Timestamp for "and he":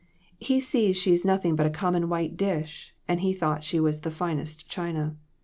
3.07-3.33